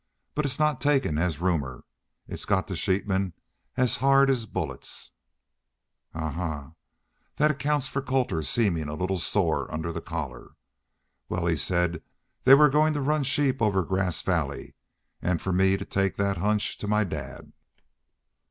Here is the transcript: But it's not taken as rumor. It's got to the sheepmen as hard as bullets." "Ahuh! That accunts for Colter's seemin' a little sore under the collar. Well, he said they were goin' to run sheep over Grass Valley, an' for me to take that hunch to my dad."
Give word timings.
But 0.33 0.45
it's 0.45 0.57
not 0.57 0.81
taken 0.81 1.19
as 1.19 1.39
rumor. 1.39 1.83
It's 2.27 2.43
got 2.45 2.65
to 2.67 2.73
the 2.73 2.75
sheepmen 2.75 3.33
as 3.77 3.97
hard 3.97 4.31
as 4.31 4.47
bullets." 4.47 5.11
"Ahuh! 6.15 6.71
That 7.35 7.51
accunts 7.51 7.87
for 7.87 8.01
Colter's 8.01 8.49
seemin' 8.49 8.89
a 8.89 8.95
little 8.95 9.19
sore 9.19 9.71
under 9.71 9.91
the 9.91 10.01
collar. 10.01 10.53
Well, 11.29 11.45
he 11.45 11.55
said 11.55 12.01
they 12.45 12.55
were 12.55 12.67
goin' 12.67 12.95
to 12.95 12.99
run 13.01 13.21
sheep 13.21 13.61
over 13.61 13.83
Grass 13.83 14.23
Valley, 14.23 14.73
an' 15.21 15.37
for 15.37 15.53
me 15.53 15.77
to 15.77 15.85
take 15.85 16.15
that 16.17 16.37
hunch 16.37 16.79
to 16.79 16.87
my 16.87 17.03
dad." 17.03 17.53